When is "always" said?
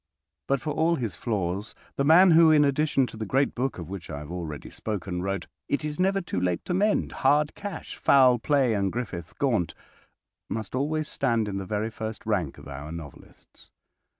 10.73-11.07